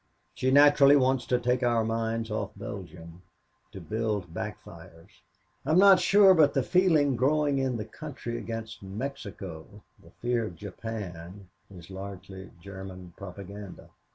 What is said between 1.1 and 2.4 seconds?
to take our minds